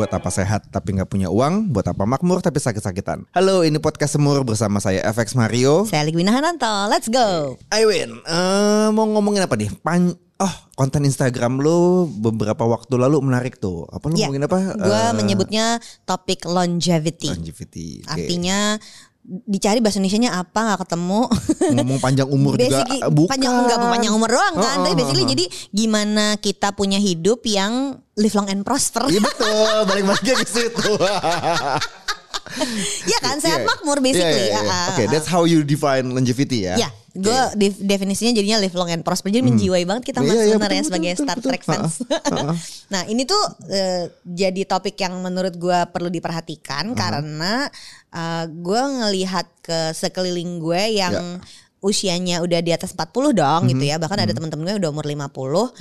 [0.00, 1.76] Buat apa sehat tapi nggak punya uang?
[1.76, 3.28] Buat apa makmur tapi sakit-sakitan?
[3.36, 5.84] Halo, ini podcast Semur bersama saya FX Mario.
[5.84, 6.88] Saya Ligwina Hananto.
[6.88, 7.60] Let's go.
[7.68, 9.68] Aiwin, eh, mau ngomongin apa nih?
[9.76, 13.84] Pan Oh, konten Instagram lo beberapa waktu lalu menarik tuh.
[13.92, 14.56] Apa lo Ya, ngomongin apa?
[14.72, 15.76] Gue Eh, menyebutnya
[16.08, 17.28] topik longevity.
[17.28, 18.00] longevity.
[18.00, 18.08] Oke.
[18.08, 18.80] Artinya
[19.22, 21.20] dicari bahasa Indonesia-nya apa nggak ketemu.
[21.76, 23.30] ngomong panjang umur juga Basically, eh, bukan.
[23.36, 24.76] panjang enggak panjang umur doang kan.
[24.80, 25.32] Oh, Tapi oh, basically oh, oh.
[25.36, 29.06] jadi gimana kita punya hidup yang live long and prosper.
[29.06, 30.90] Iya betul, balik-balik ke situ.
[33.06, 33.68] Iya kan, sehat Iya.
[33.68, 34.50] makmur basically.
[34.50, 34.66] iya, iya.
[34.66, 35.10] Ah, ah, Oke, ah.
[35.10, 36.74] that's how you define longevity ya.
[36.74, 36.88] Ya,
[37.20, 37.38] gue
[37.80, 39.28] definisinya jadinya live long and prosper.
[39.28, 41.72] Jadi menjiwai banget kita Iya, mas iya, sebenarnya betul, sebagai betul, Star betul, Trek betul.
[41.76, 41.94] fans.
[42.92, 47.68] nah ini tuh eh, jadi topik yang menurut gue perlu diperhatikan karena
[48.46, 51.38] gue ngelihat ke sekeliling gue yang Ya.
[51.80, 53.70] usianya udah di atas 40 dong Mhm.
[53.72, 53.96] gitu ya.
[53.96, 55.72] Bahkan ada temen-temen gue udah umur 50.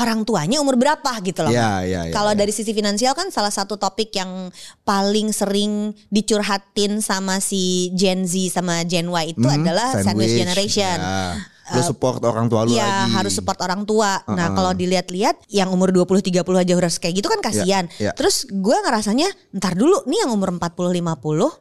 [0.00, 1.52] Orang tuanya umur berapa gitu loh.
[1.52, 2.38] Iya, iya, iya, Kalau iya.
[2.38, 4.48] dari sisi finansial kan salah satu topik yang
[4.80, 10.96] paling sering dicurhatin sama si Gen Z sama Gen Y itu Mhm, adalah sandwich, generation.
[10.96, 11.36] Ya.
[11.70, 13.14] Lu support orang tua lu Iya lagi.
[13.14, 14.18] harus support orang tua.
[14.26, 17.84] Nah kalau dilihat-lihat yang umur 20-30 aja harus kayak gitu kan kasihan.
[17.94, 18.12] Iya, iya.
[18.16, 20.98] Terus gue ngerasanya ntar dulu nih yang umur 40-50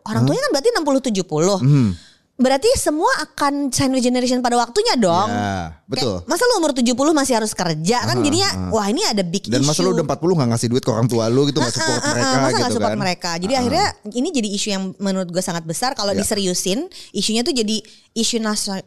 [0.01, 1.61] orang tuanya kan berarti 60-70.
[1.61, 1.89] Hmm.
[2.39, 5.27] Berarti semua akan sandwich generation pada waktunya dong.
[5.27, 6.23] Ya, betul.
[6.23, 9.59] Kayak, masa lu umur 70 masih harus kerja kan jadinya wah ini ada big Dan
[9.59, 9.67] issue.
[9.67, 12.09] masa lu udah 40 gak ngasih duit ke orang tua lu gitu gak support ah,
[12.09, 12.99] mereka masa gitu nggak support kan.
[12.99, 13.31] mereka.
[13.37, 16.17] Jadi akhirnya ini jadi isu yang menurut gue sangat besar kalau Ya.
[16.17, 16.87] diseriusin.
[17.11, 18.39] Isunya tuh jadi isu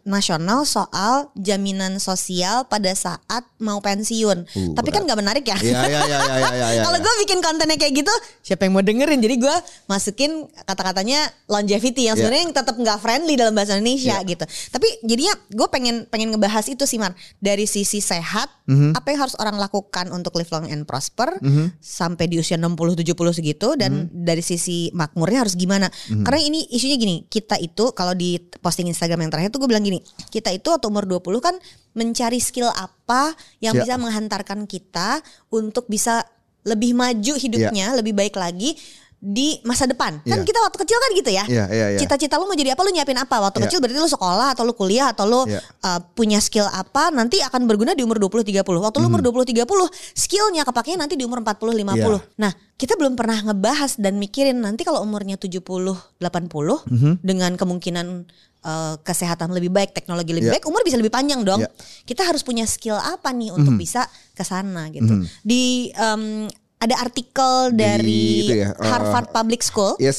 [0.03, 4.39] nasional soal jaminan sosial pada saat mau pensiun.
[4.47, 5.07] Uh, Tapi kan berat.
[5.07, 5.57] nggak menarik ya.
[5.57, 6.19] Iya iya iya iya
[6.51, 6.83] iya iya.
[6.87, 9.19] Kalau gue bikin kontennya kayak gitu, siapa yang mau dengerin?
[9.19, 10.31] Jadi gue masukin
[10.65, 12.21] kata-katanya longevity yang Ya.
[12.21, 14.25] sebenarnya yang tetap nggak friendly dalam bahasa Indonesia Ya.
[14.25, 14.45] gitu.
[14.71, 17.13] Tapi jadinya gue pengen pengen ngebahas itu sih Mar.
[17.39, 18.95] Dari sisi sehat, Mhm.
[18.95, 21.35] apa yang harus orang lakukan untuk live long and prosper
[21.79, 24.23] sampai di usia 60-70 segitu dan Mhm.
[24.23, 25.91] dari sisi makmurnya harus gimana?
[26.23, 29.83] Karena ini isunya gini, kita itu kalau di posting Instagram yang terakhir tuh gue bilang
[29.83, 29.99] gini,
[30.31, 31.59] kita itu waktu umur 20 kan
[31.93, 33.85] mencari skill apa yang Ya.
[33.85, 35.21] bisa menghantarkan kita
[35.51, 36.25] untuk bisa
[36.63, 38.79] lebih maju hidupnya, lebih baik lagi
[39.23, 40.19] di masa depan.
[40.27, 40.43] Kan Ya.
[40.43, 41.45] kita waktu kecil kan gitu ya.
[41.47, 41.99] Iya, iya, iya.
[42.03, 42.83] Cita-cita lu mau jadi apa?
[42.83, 43.39] Lu nyiapin apa?
[43.39, 43.71] Waktu Ya.
[43.71, 45.63] kecil berarti lu sekolah atau lu kuliah atau lu Ya.
[45.63, 48.83] uh, punya skill apa nanti akan berguna di umur 20 30.
[48.83, 49.13] Waktu lu Mhm.
[49.15, 52.19] umur 20 30, skillnya kepakainya nanti di umur 40 50.
[52.19, 52.35] Ya.
[52.43, 57.23] Nah, kita belum pernah ngebahas dan mikirin nanti kalau umurnya 70 80 Mhm.
[57.23, 58.27] dengan kemungkinan
[58.63, 60.55] uh, kesehatan lebih baik, teknologi lebih Ya.
[60.55, 61.63] baik, umur bisa lebih panjang dong.
[61.63, 61.71] Ya.
[62.07, 65.19] Kita harus punya skill apa nih untuk bisa ke sana gitu.
[65.19, 65.27] Mhm.
[65.43, 65.63] Di
[65.95, 66.47] um,
[66.83, 70.19] ada artikel dari ya, uh, Harvard Public School Yes.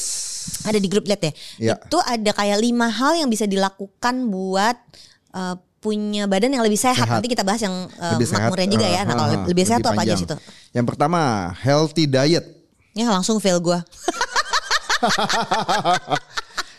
[0.64, 1.32] ada di grup lihat ya.
[1.60, 1.76] Ya.
[1.76, 4.80] Itu ada kayak lima hal yang bisa dilakukan buat
[5.36, 7.04] uh, punya badan yang lebih sehat.
[7.04, 7.20] Sehat.
[7.20, 8.48] Nanti kita bahas yang uh, Lebih sehat.
[8.48, 9.02] makmurnya juga ya.
[9.04, 10.36] Nah, Uh, kalau uh, lebih sehat tuh apa aja situ?
[10.72, 11.20] Yang pertama,
[11.60, 12.46] healthy diet.
[12.96, 13.84] Ya langsung fail gua.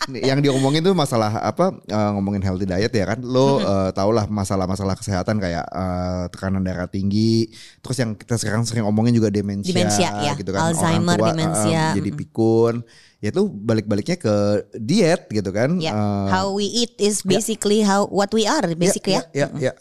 [0.05, 4.13] Nih, yang diomongin tuh masalah apa eh, ngomongin healthy diet ya kan lo eh, tau
[4.13, 7.49] lah masalah-masalah kesehatan kayak eh, tekanan darah tinggi
[7.81, 10.33] terus yang kita sekarang sering omongin juga demensia, Demensia, ya.
[10.37, 11.83] gitu kan Alzheimer, Orang tua, demensia.
[11.89, 12.75] eh, jadi pikun
[13.19, 14.35] ya itu balik-baliknya ke
[14.77, 19.17] diet gitu kan Ya, Eh, how we eat is basically how what we are basically
[19.17, 19.25] ya.
[19.33, 19.75] ya, ya, ya.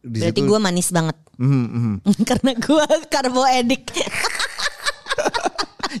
[0.00, 1.18] Di Berarti gua manis banget.
[1.34, 1.94] Mhm, mhm.
[2.30, 3.90] Karena gua karbo edik.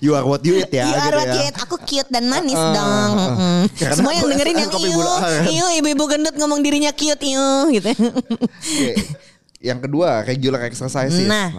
[0.04, 1.34] You are what you eat ya you are gitu what ya.
[1.36, 1.56] you eat.
[1.62, 3.12] Aku cute dan manis Ah, dong.
[3.36, 3.62] Mm.
[3.76, 5.00] Karena Semua yang dengerin yang iu,
[5.52, 7.90] iu ibu-ibu gendut ngomong dirinya cute iu gitu.
[7.92, 8.92] Oke.
[9.60, 11.26] Yang kedua regular exercises.
[11.26, 11.50] Nah.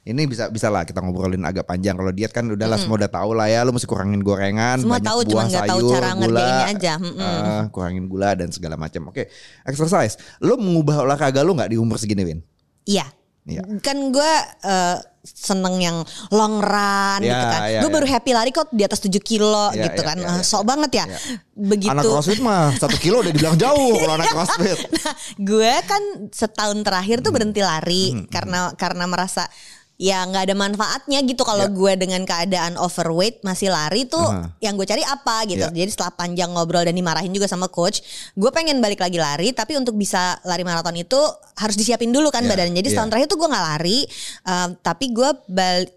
[0.00, 1.94] ini bisa bisa lah kita ngobrolin agak panjang.
[1.94, 3.62] Kalau diet kan udahlah semua udah tahu lah ya.
[3.62, 6.92] Lu mesti kurangin gorengan, Semua banyak tahu, buah cuman nggak tahu sayur, cara gula, aja.
[6.98, 7.20] Mm-mm.
[7.20, 9.12] eh, kurangin gula dan segala macam.
[9.12, 9.28] Oke,
[9.62, 10.16] exercise.
[10.40, 12.40] Lu mengubah olahraga lu nggak di umur segini, Win?
[12.88, 13.06] Iya.
[13.44, 13.62] Iya.
[13.84, 14.32] Kan gue
[15.22, 15.96] seneng yang
[16.30, 17.60] long run Ya, gitu kan.
[17.62, 17.94] ya, gue ya.
[17.94, 20.16] baru happy lari kok di atas 7 kilo Ya, gitu ya, kan.
[20.16, 21.04] ya, Ah, ya, sok banget ya.
[21.06, 21.18] ya.
[21.52, 21.92] Begitu.
[21.92, 24.78] Anak crossfit mah satu kilo udah dibilang jauh kalau anak crossfit.
[24.80, 27.24] Nah, gue kan setahun terakhir Hmm.
[27.24, 29.44] tuh berhenti lari karena karena merasa
[30.00, 31.76] ya nggak ada manfaatnya gitu kalau Ya.
[31.76, 34.48] gue dengan keadaan overweight masih lari tuh Aha.
[34.64, 35.60] yang gue cari apa gitu.
[35.60, 35.68] Ya.
[35.68, 38.00] Jadi setelah panjang ngobrol dan dimarahin juga sama coach,
[38.32, 41.20] gue pengen balik lagi lari tapi untuk bisa lari maraton itu
[41.54, 42.80] harus disiapin dulu kan Ya, badannya.
[42.80, 42.92] Jadi ya.
[42.96, 43.98] setahun terakhir tuh gue nggak lari,
[44.48, 45.30] um, tapi gue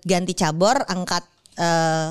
[0.03, 1.23] ganti cabor angkat
[1.55, 2.07] eh,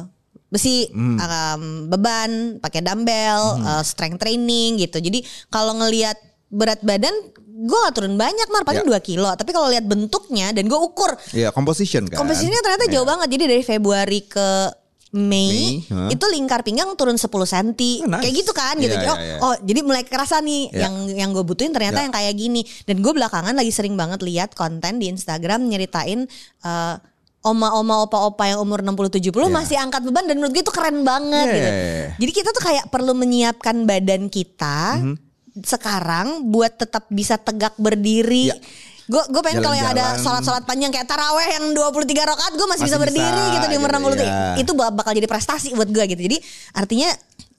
[0.48, 1.16] besi Hmm.
[1.16, 6.14] um, beban pakai dumbbell uh, strength training gitu jadi kalau ngelihat
[6.52, 7.16] berat badan
[7.62, 8.98] gue gak turun banyak mar paling Ya.
[8.98, 12.18] 2 kilo tapi kalau lihat bentuknya dan gue ukur Iya, composition kan.
[12.18, 14.74] komposisinya ternyata jauh banget jadi dari Februari ke
[15.12, 16.08] Mei, Mei, huh?
[16.08, 17.68] itu lingkar pinggang turun 10 cm
[18.02, 18.22] Oh, nice.
[18.22, 19.36] kayak gitu kan gitu Iya, oh, iya, iya.
[19.38, 20.80] oh jadi mulai kerasa nih Iya.
[20.82, 22.04] yang yang gue butuhin ternyata Iya.
[22.08, 26.24] yang kayak gini dan gue belakangan lagi sering banget lihat konten di Instagram nyeritain
[26.58, 26.94] eh,
[27.42, 29.52] oma-oma opa-opa yang umur 60 70 Iya.
[29.52, 31.68] masih angkat beban dan menurut gue itu keren banget Iya, gitu.
[31.68, 32.10] iya, iya.
[32.16, 35.14] Jadi kita tuh kayak perlu menyiapkan badan kita Mhm.
[35.54, 38.48] Sekarang buat tetap bisa tegak berdiri.
[38.48, 38.56] Iya.
[39.04, 41.92] Gue gue pengen kalau yang ada sholat-sholat panjang kayak taraweh yang 23
[42.24, 44.24] rakaat gue masih, bisa Masih berdiri bisa, gitu di umur gitu, 60 tuh.
[44.24, 44.40] iya.
[44.56, 46.22] Itu bak- bakal jadi prestasi buat gue gitu.
[46.22, 46.36] Jadi
[46.72, 47.10] artinya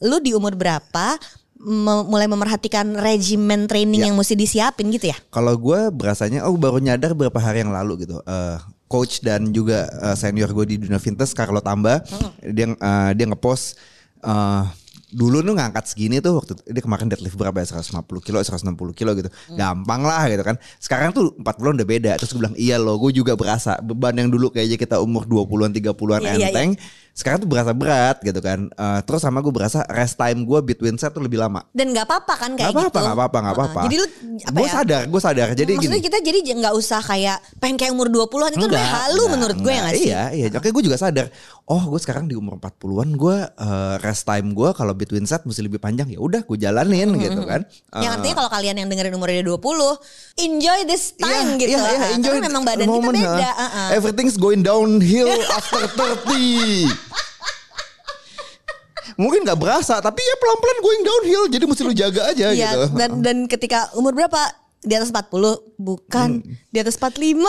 [0.01, 1.19] lu di umur berapa
[1.59, 4.07] me- mulai memerhatikan regimen training Iya.
[4.09, 5.17] yang mesti disiapin gitu ya?
[5.29, 8.17] Kalau gue berasanya, oh baru nyadar beberapa hari yang lalu gitu.
[8.19, 12.01] Eh, coach dan juga eh, senior gue di dunia vintage, Carlo Tamba,
[12.41, 13.75] dia eh, dia ngepost
[14.21, 14.63] eh,
[15.13, 17.79] dulu tuh ngangkat segini tuh waktu dia kemarin deadlift berapa ya?
[17.79, 19.29] 150 kilo 160 kilo gitu.
[19.53, 20.57] Gampang lah gitu kan.
[20.81, 22.11] Sekarang tuh 40 udah beda.
[22.17, 25.71] Terus gue bilang iya loh gue juga berasa beban yang dulu kayaknya kita umur 20-an
[25.71, 26.69] 30-an Iya, iya, enteng
[27.13, 30.97] sekarang tuh berasa berat gitu kan Eh, terus sama gue berasa rest time gue between
[30.97, 33.05] set tuh lebih lama Dan nggak apa-apa kan kayak Gak apa-apa, gitu.
[33.05, 33.79] gak apa-apa, gak apa-apa.
[33.85, 34.05] Jadi lu
[34.43, 34.73] apa Gue ya?
[34.73, 35.47] sadar, gue sadar.
[35.53, 36.07] Jadi Maksudnya gini.
[36.09, 39.77] kita jadi nggak usah kayak pengen kayak umur 20-an itu udah halu menurut gue ya
[39.79, 39.87] enggak.
[39.87, 40.09] gak sih?
[40.09, 40.45] Iya, iya.
[40.51, 41.27] Oke, gue juga sadar.
[41.63, 45.61] Oh, gue sekarang di umur 40-an, gue eh, rest time gue kalau between set mesti
[45.61, 46.09] lebih panjang.
[46.09, 47.61] Ya udah, gue jalanin gitu kan.
[47.93, 49.61] Yang Eh, artinya kalau kalian yang dengerin umurnya 20
[50.35, 53.63] Enjoy this time iya, gitu iya, iya, Karena enjoy memang badan moment, kita beda ha.
[53.63, 53.87] uh-uh.
[53.93, 57.02] Everything's going downhill after 30
[59.15, 62.81] Mungkin gak berasa Tapi ya pelan-pelan going downhill Jadi mesti lu jaga aja Iya, gitu
[62.97, 64.39] dan, dan ketika umur berapa?
[64.83, 65.33] Di atas 40
[65.79, 66.55] Bukan Hmm.
[66.69, 67.39] Di atas 45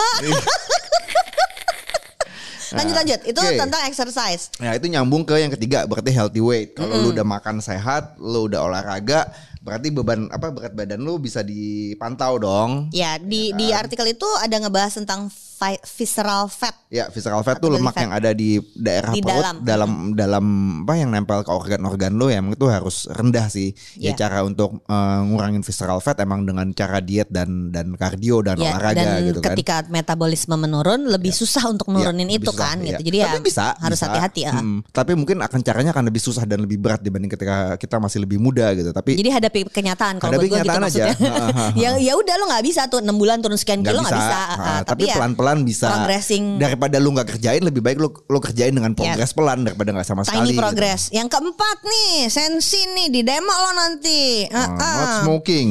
[2.75, 3.55] Lanjut lanjut Itu Oke.
[3.55, 6.73] tentang exercise Nah itu nyambung ke yang ketiga berarti healthy weight.
[6.75, 9.29] Kalau lu udah makan sehat, lu udah olahraga,
[9.61, 12.89] berarti beban apa berat badan lu bisa dipantau dong.
[12.93, 13.85] Ya di di kan?
[13.85, 15.29] artikel itu ada ngebahas tentang
[15.75, 19.55] visceral fat Ya, visceral fat tuh lemak belly yang ada di daerah Di perut dalam.
[19.59, 20.45] dalam dalam
[20.81, 23.73] apa yang nempel ke organ-organ lu yang itu harus rendah sih.
[23.95, 24.13] Ya Ya.
[24.17, 28.71] cara untuk eh, ngurangin visceral fat emang dengan cara diet dan dan kardio dan Ya,
[28.71, 29.51] olahraga dan gitu kan.
[29.51, 32.87] ketika metabolisme menurun lebih susah untuk Ya, nurunin lebih itu susah, kan ya.
[32.93, 33.01] gitu.
[33.03, 34.05] Jadi ya Tapi bisa, harus bisa.
[34.05, 34.53] hati-hati ya.
[34.55, 38.19] Mm, tapi mungkin akan caranya akan lebih susah dan lebih berat dibanding ketika kita masih
[38.19, 38.89] lebih muda gitu.
[38.89, 40.79] Tapi Jadi hadapi kenyataan kalau Hadapi buat gue gitu aja.
[40.79, 41.15] maksudnya.
[41.83, 44.21] ya ya udah lo nggak bisa tuh 6 bulan turun sekian nggak kilo bisa, nggak
[44.21, 44.37] bisa.
[44.37, 45.87] Ah, Ah, tapi ya pelan-pelan bisa.
[45.87, 50.03] progressing Daripada lu nggak kerjain lebih baik lu lu kerjain dengan progres pelan daripada nggak
[50.03, 50.41] sama sekali.
[50.41, 50.59] tiny gitu.
[50.59, 51.01] progress.
[51.09, 54.43] Yang keempat nih, sensi nih di demo lo nanti.
[54.47, 54.95] Ah, Ah, ah.
[54.97, 55.69] not smoking.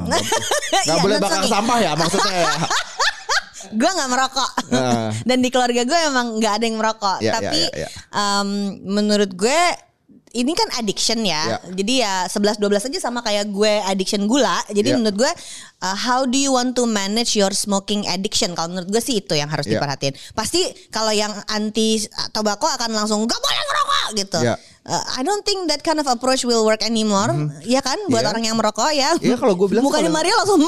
[0.10, 0.22] Nggak
[0.86, 1.52] Iya, boleh not bakar smoking.
[1.52, 2.52] sampah ya maksudnya ya.
[3.72, 5.10] gue nggak merokok Ah.
[5.28, 7.88] dan di keluarga gue emang nggak ada yang merokok Ya, ya, tapi ya, ya.
[8.10, 8.48] em,
[8.82, 9.60] menurut gue
[10.30, 11.58] ini kan addiction ya.
[11.58, 11.58] Ya.
[11.74, 14.62] Jadi ya 11 12 aja sama kayak gue addiction gula.
[14.70, 14.96] Jadi Ya.
[14.96, 15.32] menurut gue
[15.80, 18.54] uh, how do you want to manage your smoking addiction?
[18.54, 19.76] Kalau menurut gue sih itu yang harus Ya.
[19.76, 20.14] diperhatiin.
[20.32, 24.38] Pasti kalau yang anti tobacco akan langsung gak boleh ngerokok gitu.
[24.46, 24.54] Ya.
[24.90, 27.30] Uh, I don't think that kind of approach will work anymore.
[27.62, 28.28] Ya kan buat Iya.
[28.28, 29.14] orang yang merokok ya.
[29.16, 30.58] Iya, kalau gue bilang Mukanya kalau- Maria langsung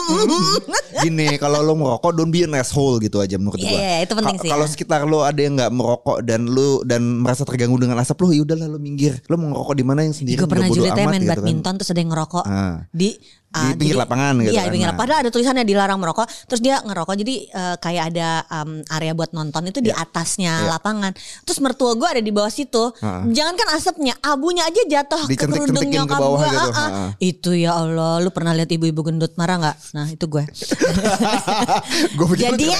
[1.02, 3.74] Gini kalau lo merokok don't be an asshole gitu aja menurut Iya, gua.
[3.74, 4.70] iya, itu penting Ka- sih Kalau ya.
[4.70, 8.42] sekitar lo ada yang nggak merokok dan lo dan merasa terganggu dengan asap lo, ya
[8.42, 9.18] udahlah lo minggir.
[9.26, 11.34] Lo mau ngerokok di mana yang sendiri Gue pernah amat main gitu kan.
[11.34, 12.76] badminton terus ada yang ngerokok Ah.
[12.88, 13.18] di
[13.52, 14.72] Di pinggir lapangan gitu Iya, di kan.
[14.72, 14.90] pinggir Nah.
[14.90, 15.00] lapangan.
[15.02, 16.26] Padahal ada tulisannya dilarang merokok.
[16.48, 17.14] Terus dia ngerokok.
[17.14, 20.68] Jadi eh, kayak ada um, area buat nonton itu di atasnya Iya.
[20.72, 21.12] lapangan.
[21.42, 22.84] Terus mertua gue ada di bawah situ.
[22.98, 23.22] Ah.
[23.24, 26.48] Jangan kan asapnya, abunya aja jatuh ke kerudung ke nyokap bawah gue.
[26.48, 26.68] gitu.
[26.70, 27.08] Ah, ah.
[27.18, 29.76] Itu ya Allah, lu pernah lihat ibu-ibu gendut marah nggak?
[29.92, 30.44] Nah itu gue.
[32.16, 32.72] gue Jadi-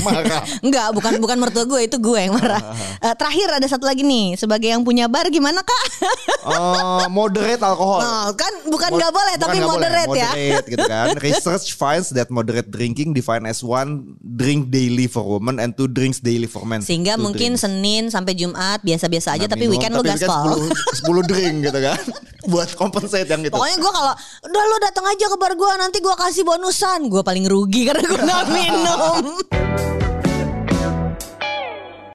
[0.00, 0.42] marah.
[0.60, 2.60] Enggak, bukan bukan mertua gue, itu gue yang marah.
[2.60, 5.82] Ah, Eh, terakhir ada satu lagi nih, sebagai yang punya bar gimana kak?
[6.44, 8.00] Oh, moderate alkohol.
[8.00, 10.30] Oh, kan bukan nggak boleh, bukan tapi nggak boleh, moderate ya.
[10.30, 11.06] Moderate gitu kan.
[11.26, 16.20] Research finds that moderate drinking defined as one drink daily for women and two drinks
[16.20, 16.84] daily for men.
[16.84, 17.64] Sehingga Two mungkin drinks.
[17.64, 20.60] Senin sampai Jumat biasa-biasa aja Nah, tapi minum, weekend lu tapi gaspol.
[21.08, 22.00] 10, 10 drink gitu kan.
[22.52, 23.56] Buat compensate yang gitu.
[23.56, 24.12] Pokoknya gue kalau
[24.44, 27.08] udah lu datang aja ke bar gue nanti gue kasih bonusan.
[27.08, 29.24] Gue paling rugi karena gue nggak minum.